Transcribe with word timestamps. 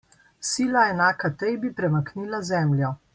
Sila, 0.51 0.85
enaka 0.93 1.31
tej, 1.43 1.53
bi 1.65 1.73
premaknila 1.81 2.41
Zemljo. 2.53 2.95